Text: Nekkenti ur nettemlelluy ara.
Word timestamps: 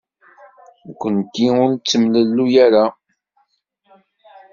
Nekkenti 0.87 1.45
ur 1.61 1.67
nettemlelluy 1.73 2.55
ara. 2.65 2.85